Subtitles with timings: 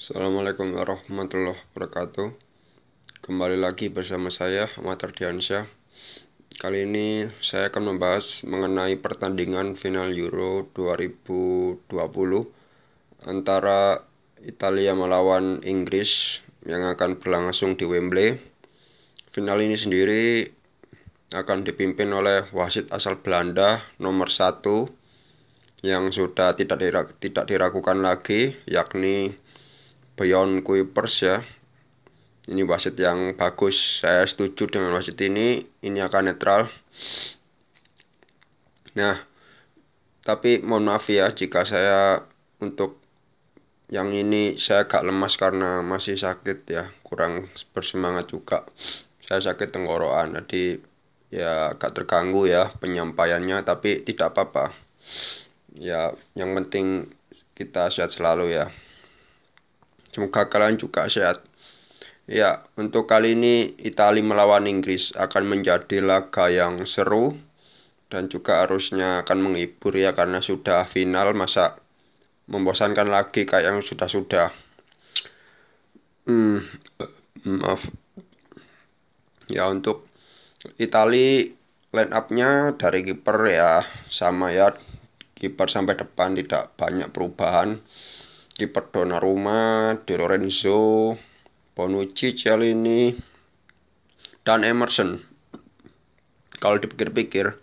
[0.00, 2.32] Assalamualaikum warahmatullahi wabarakatuh.
[3.20, 5.68] Kembali lagi bersama saya Ahmad Ardiansyah.
[6.56, 11.84] Kali ini saya akan membahas mengenai pertandingan final Euro 2020
[13.28, 14.08] Antara
[14.40, 18.40] Italia melawan Inggris yang akan berlangsung di Wembley.
[19.36, 20.48] Final ini sendiri
[21.36, 24.88] akan dipimpin oleh wasit asal Belanda nomor satu
[25.84, 26.80] yang sudah tidak
[27.20, 29.36] tidak diragukan lagi yakni
[30.20, 31.40] Beyond Kuipers ya.
[32.44, 34.04] Ini wasit yang bagus.
[34.04, 35.64] Saya setuju dengan wasit ini.
[35.80, 36.68] Ini akan netral.
[39.00, 39.24] Nah
[40.20, 42.20] tapi mohon maaf ya jika saya
[42.60, 43.00] untuk
[43.88, 46.92] yang ini saya agak lemas karena masih sakit ya.
[47.00, 48.68] Kurang bersemangat juga.
[49.24, 50.36] Saya sakit tenggorokan.
[50.36, 50.84] Jadi
[51.32, 53.64] ya agak terganggu ya penyampaiannya.
[53.64, 54.76] Tapi tidak apa-apa.
[55.80, 57.08] Ya yang penting
[57.56, 58.68] kita sehat selalu ya
[60.10, 61.46] Semoga kalian juga sehat.
[62.30, 67.34] Ya, untuk kali ini Italia melawan Inggris akan menjadi laga yang seru
[68.10, 71.78] dan juga harusnya akan menghibur ya karena sudah final masa
[72.50, 74.50] membosankan lagi kayak yang sudah-sudah.
[76.26, 76.62] Hmm,
[77.46, 77.82] maaf.
[79.50, 80.06] Ya untuk
[80.78, 81.50] Italia
[81.90, 84.70] line up-nya dari kiper ya sama ya
[85.34, 87.82] kiper sampai depan tidak banyak perubahan
[88.60, 91.16] kiper Donnarumma, Di Lorenzo,
[91.72, 93.16] Bonucci, Cialini,
[94.44, 95.16] dan Emerson.
[96.60, 97.56] Kalau dipikir-pikir,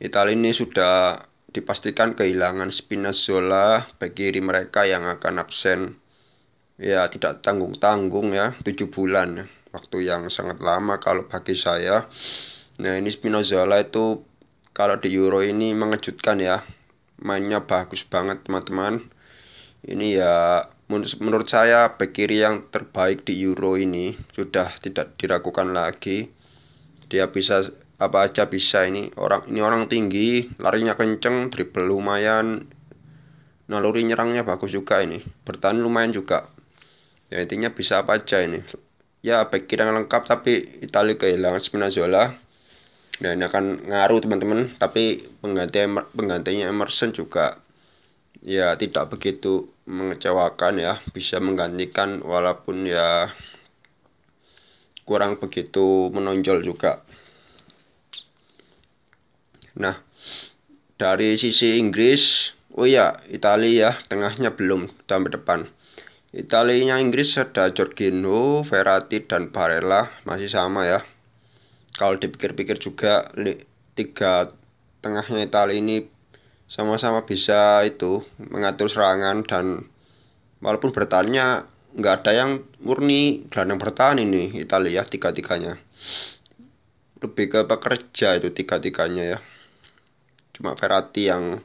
[0.00, 6.00] Italia ini sudah dipastikan kehilangan Spinazzola bagi kiri mereka yang akan absen.
[6.80, 9.44] Ya tidak tanggung-tanggung ya tujuh bulan.
[9.76, 12.08] Waktu yang sangat lama kalau bagi saya.
[12.80, 14.24] Nah ini Spinazzola itu
[14.72, 16.64] kalau di Euro ini mengejutkan ya.
[17.20, 19.19] Mainnya bagus banget teman-teman
[19.86, 26.28] ini ya menurut saya back kiri yang terbaik di Euro ini sudah tidak diragukan lagi.
[27.08, 27.64] Dia bisa
[27.96, 29.08] apa aja bisa ini.
[29.16, 32.68] Orang ini orang tinggi larinya kenceng dribble lumayan
[33.70, 36.50] naluri nyerangnya bagus juga ini bertahan lumayan juga.
[37.30, 38.60] Ya intinya bisa apa aja ini.
[39.24, 42.36] Ya back kiri yang lengkap tapi Italia kehilangan Spinazzola.
[43.20, 45.84] Dan ini akan ngaruh teman-teman tapi pengganti
[46.16, 47.60] penggantinya Emerson juga
[48.38, 50.92] ya tidak begitu mengecewakan ya.
[51.10, 53.34] Bisa menggantikan walaupun ya
[55.02, 57.02] kurang begitu menonjol juga.
[59.74, 59.98] Nah
[61.00, 65.66] dari sisi Inggris oh ya Italia ya tengahnya belum dan depan.
[66.30, 71.02] Italinya Inggris ada Jorginho, Verratti dan Barella masih sama ya.
[71.90, 73.34] Kalau dipikir-pikir juga
[73.98, 74.54] tiga
[75.02, 76.06] tengahnya Italia ini
[76.70, 79.90] sama-sama bisa itu mengatur serangan dan
[80.62, 81.66] walaupun bertahannya
[81.98, 85.74] nggak ada yang murni gelandang bertahan ini Italia tiga-tiganya.
[87.20, 89.38] Lebih ke pekerja itu tiga-tiganya ya.
[90.54, 91.58] Cuma Verratti yang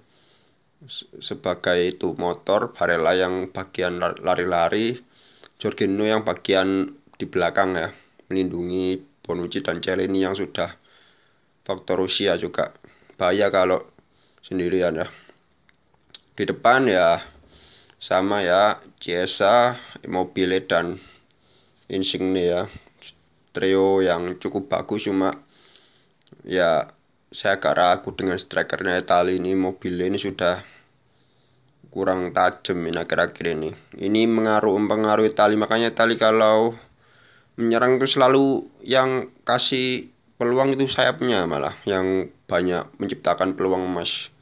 [1.21, 4.99] sebagai itu motor Barella yang bagian lari-lari
[5.55, 7.89] Jorginho yang bagian di belakang ya
[8.27, 10.75] melindungi Bonucci dan Celini yang sudah
[11.65, 12.75] faktor usia juga.
[13.17, 13.94] Bahaya kalau
[14.45, 15.07] sendirian ya.
[16.37, 17.25] Di depan ya
[17.97, 21.01] sama ya Ciesa, Immobile dan
[21.89, 22.61] Insigne ya.
[23.55, 25.39] Trio yang cukup bagus cuma
[26.43, 26.91] ya
[27.31, 29.55] saya agak ragu dengan strikernya Itali ini.
[29.55, 30.59] Mobile ini sudah
[31.87, 33.71] kurang tajam ini akhir-akhir ini.
[33.95, 35.55] Ini mengaruh mempengaruhi Itali.
[35.55, 36.75] Makanya Itali kalau
[37.55, 41.79] menyerang itu selalu yang kasih peluang itu sayapnya malah.
[41.87, 44.34] Yang banyak menciptakan peluang emas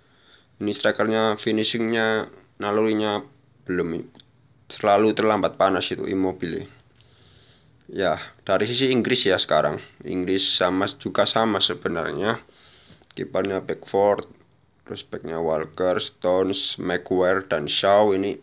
[0.63, 3.19] ini strikernya finishingnya nalurinya
[3.67, 4.07] belum
[4.71, 6.71] selalu terlambat panas itu Immobile.
[7.91, 8.15] Ya
[8.47, 9.83] dari sisi Inggris ya sekarang.
[10.07, 12.39] Inggris sama juga sama sebenarnya.
[13.11, 14.25] Kipernya Pickford
[14.87, 18.15] terus backnya Walker, Stones, Maguire dan Shaw.
[18.15, 18.39] Ini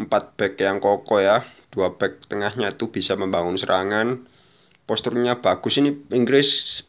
[0.00, 1.44] empat back yang kokoh ya.
[1.68, 4.24] Dua back tengahnya itu bisa membangun serangan.
[4.88, 5.76] Posturnya bagus.
[5.76, 6.80] Ini Inggris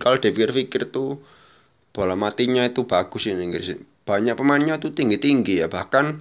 [0.00, 1.20] kalau dipikir-pikir tuh
[1.92, 5.72] bola matinya itu bagus ini Inggris banyak pemainnya tuh tinggi-tinggi ya.
[5.72, 6.20] Bahkan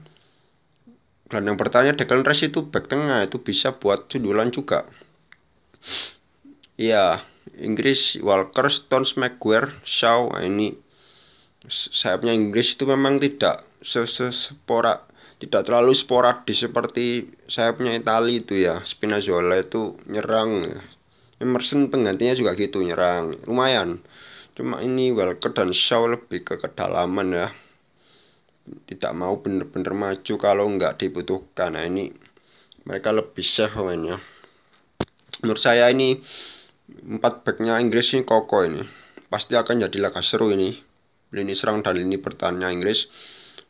[1.27, 4.87] gelandang bertanya Declan Rice itu back tengah itu bisa buat sundulan juga.
[6.79, 7.27] Iya
[7.59, 10.71] Inggris Walker Stones Maguire Shaw nah ini
[11.67, 15.11] sayapnya Inggris itu memang tidak sesporak
[15.43, 18.79] tidak terlalu sporadis seperti sayapnya Italia itu ya.
[18.87, 20.79] Spinazzola itu nyerang
[21.43, 23.35] Emerson penggantinya juga gitu nyerang.
[23.49, 23.99] Lumayan.
[24.55, 27.47] Cuma ini Walker dan Shaw lebih ke kedalaman ya
[28.85, 31.73] tidak mau benar-benar maju kalau nggak dibutuhkan.
[31.73, 32.13] Nah ini
[32.85, 34.21] mereka lebih safe mainnya
[35.41, 36.21] menurut saya ini
[36.87, 38.81] empat backnya Inggris ini kokoh ini.
[39.27, 40.77] Pasti akan jadi laga seru ini.
[41.31, 43.07] Lini serang dan lini pertahannya Inggris.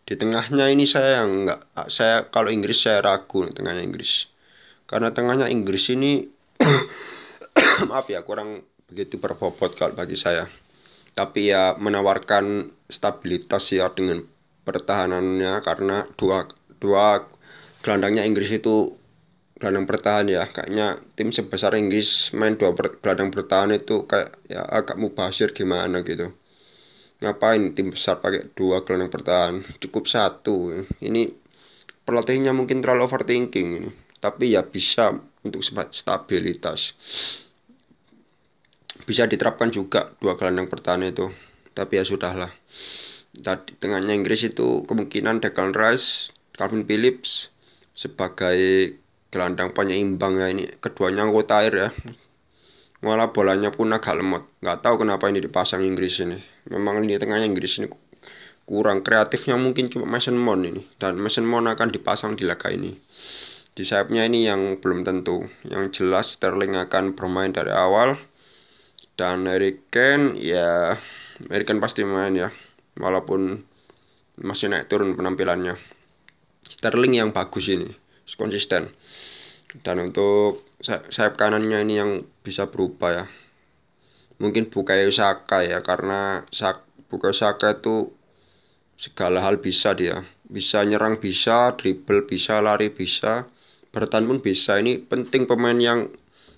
[0.02, 4.28] Di tengahnya ini saya yang enggak saya kalau Inggris saya ragu tengahnya Inggris.
[4.90, 6.26] Karena tengahnya Inggris ini
[7.90, 10.50] maaf ya kurang begitu berbobot kalau bagi saya.
[11.14, 14.26] Tapi ya menawarkan stabilitas ya dengan
[14.62, 16.46] pertahanannya karena dua
[16.78, 17.26] dua
[17.82, 18.98] gelandangnya Inggris itu
[19.58, 20.50] gelandang bertahan ya.
[20.50, 26.02] Kayaknya tim sebesar Inggris main dua ber, gelandang bertahan itu kayak ya agak mubasir gimana
[26.02, 26.34] gitu.
[27.22, 29.54] Ngapain tim besar pakai dua gelandang bertahan?
[29.78, 30.86] Cukup satu.
[30.98, 31.30] Ini
[32.02, 33.90] pelatihnya mungkin terlalu overthinking ini.
[34.18, 35.14] Tapi ya bisa
[35.46, 35.62] untuk
[35.94, 36.98] stabilitas.
[39.06, 41.30] Bisa diterapkan juga dua gelandang bertahan itu.
[41.78, 42.50] Tapi ya sudahlah
[43.32, 47.48] tadi tengahnya Inggris itu kemungkinan Declan Rice Calvin Phillips
[47.96, 48.94] sebagai
[49.32, 51.90] gelandang penyeimbang ya ini keduanya anggota air ya.
[53.02, 54.46] Malah bolanya pun agak lemot.
[54.62, 56.38] Nggak tahu kenapa ini dipasang Inggris ini.
[56.70, 57.90] Memang ini tengahnya Inggris ini
[58.70, 60.86] kurang kreatifnya mungkin cuma Mason Mount ini.
[61.02, 62.94] Dan Mason Mount akan dipasang di laga ini.
[63.74, 65.50] Di sayapnya ini yang belum tentu.
[65.66, 68.22] Yang jelas Sterling akan bermain dari awal.
[69.18, 70.94] Dan Harry Kane ya
[71.50, 72.54] Harry Kane pasti main ya
[73.00, 73.64] walaupun
[74.42, 75.78] masih naik turun penampilannya.
[76.68, 77.92] Sterling yang bagus ini
[78.36, 78.92] konsisten.
[79.84, 82.12] Dan untuk sayap kanannya ini yang
[82.44, 83.26] bisa berubah ya.
[84.42, 86.44] Mungkin Bukayo Saka ya karena
[87.08, 88.12] Bukayo Saka itu
[89.00, 90.28] segala hal bisa dia.
[90.52, 93.48] Bisa nyerang bisa dribble bisa lari bisa
[93.96, 94.80] bertahan pun bisa.
[94.82, 96.12] Ini penting pemain yang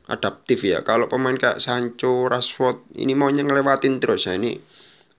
[0.10, 0.82] adaptif ya.
[0.82, 4.34] Kalau pemain kayak Sancho Rashford ini maunya ngelewatin terus ya.
[4.34, 4.58] Ini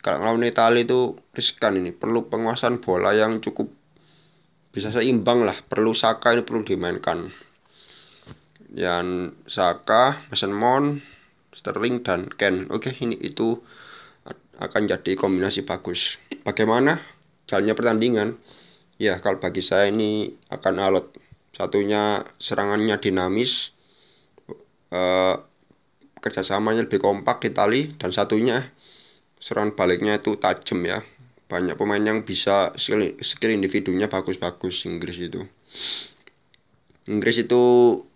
[0.05, 3.73] kalau lawan Italia itu riskan ini perlu penguasaan bola yang cukup
[4.77, 7.33] bisa seimbang lah perlu Saka ini perlu dimainkan
[8.75, 10.99] dan Saka, Mason Mount,
[11.55, 12.67] Sterling dan Ken.
[12.75, 13.63] Oke, ini itu
[14.59, 16.19] akan jadi kombinasi bagus.
[16.43, 16.99] Bagaimana
[17.47, 18.29] jalannya pertandingan?
[18.99, 21.07] Ya, kalau bagi saya ini akan alot.
[21.55, 23.71] Satunya serangannya dinamis,
[24.91, 25.35] eh,
[26.19, 28.74] kerjasamanya lebih kompak di tali, dan satunya
[29.45, 31.05] serangan baliknya itu tajam ya.
[31.45, 35.45] Banyak pemain yang bisa skill, skill individunya bagus-bagus Inggris itu.
[37.05, 37.63] Inggris itu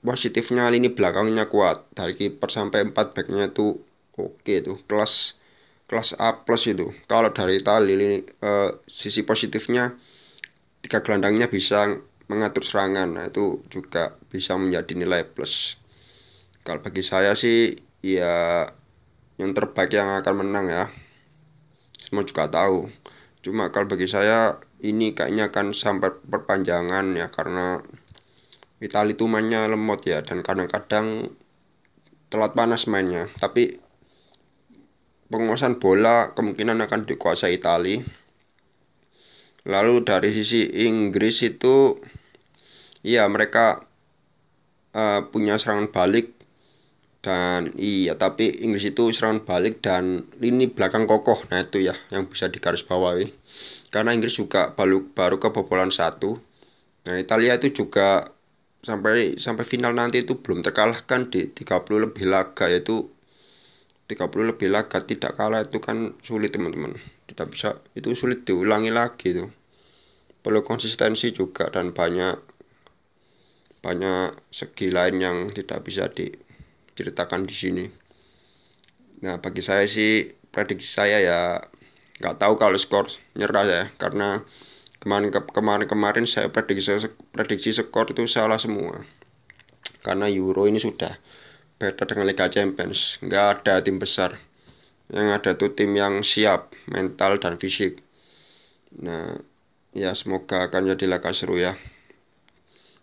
[0.01, 1.85] positifnya lini belakangnya kuat.
[1.93, 3.85] Dari kiper sampai empat backnya itu
[4.17, 5.37] oke tuh kelas
[5.85, 6.97] kelas A plus itu.
[7.05, 9.93] Kalau dari Itali lini uh, sisi positifnya
[10.81, 12.01] tiga gelandangnya bisa
[12.33, 13.13] mengatur serangan.
[13.13, 15.77] Nah itu juga bisa menjadi nilai plus.
[16.65, 18.65] Kalau bagi saya sih ya
[19.37, 20.85] yang terbaik yang akan menang ya
[22.09, 22.89] semua juga tahu.
[23.45, 27.85] Cuma kalau bagi saya ini kayaknya akan sampai perpanjangan ya karena
[28.81, 31.37] Itali itu mainnya lemot ya dan kadang-kadang
[32.33, 33.29] telat panas mainnya.
[33.37, 33.77] Tapi
[35.29, 38.01] penguasaan bola kemungkinan akan dikuasai Itali
[39.69, 42.01] lalu dari sisi Inggris itu
[43.05, 43.85] iya mereka
[44.97, 46.38] uh, punya serangan balik
[47.19, 51.43] dan iya tapi Inggris itu serangan balik dan lini belakang kokoh.
[51.51, 53.35] Nah itu ya yang bisa digarisbawahi.
[53.91, 56.39] Karena Inggris juga baru baru kebobolan satu.
[57.09, 58.31] Nah Italia itu juga
[58.87, 63.11] sampai sampai final nanti itu belum terkalahkan di 30 lebih laga yaitu
[64.07, 66.95] 30 lebih laga tidak kalah itu kan sulit teman-teman.
[67.27, 69.51] Tidak bisa itu sulit diulangi lagi tuh
[70.39, 72.39] perlu konsistensi juga dan banyak
[73.83, 76.07] banyak segi lain yang tidak bisa
[76.99, 77.87] diceritakan di sini.
[79.23, 81.41] Nah bagi saya sih prediksi saya ya
[82.19, 83.07] nggak tahu kalau skor
[83.39, 84.43] nyerah ya karena
[84.99, 89.07] kemarin kemarin kemarin saya prediksi prediksi skor itu salah semua.
[90.03, 91.23] Karena Euro ini sudah
[91.79, 93.23] beda dengan Liga Champions.
[93.23, 94.43] Nggak ada tim besar.
[95.15, 98.03] Yang ada tuh tim yang siap mental dan fisik.
[98.99, 99.39] Nah
[99.95, 101.79] ya semoga akan jadi laga seru ya.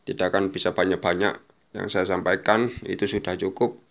[0.03, 1.39] Tidak akan bisa banyak-banyak.
[1.71, 3.85] Yang saya sampaikan itu sudah cukup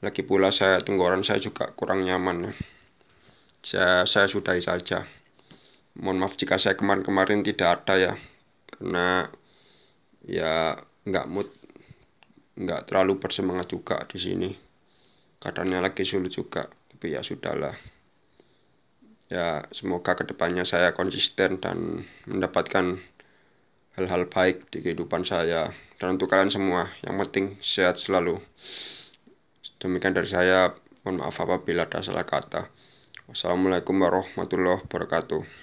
[0.00, 2.52] lagi pula saya tenggoran saya juga kurang nyaman ya.
[3.60, 5.04] Saya, saya sudahi saja.
[6.00, 8.12] Mohon maaf jika saya kemarin-kemarin tidak ada ya.
[8.72, 9.28] Karena
[10.24, 11.48] ya nggak mood
[12.56, 14.50] nggak terlalu bersemangat juga di sini.
[15.36, 17.76] Kadangnya lagi sulit juga tapi ya sudahlah.
[19.28, 23.04] Ya semoga ke depannya saya konsisten dan mendapatkan
[24.00, 25.76] hal-hal baik di kehidupan saya.
[26.00, 28.40] Dan untuk kalian semua yang penting sehat selalu
[29.80, 32.68] demikian dari saya mohon maaf apabila ada salah kata.
[33.26, 35.59] Wassalamualaikum warahmatullahi wabarakatuh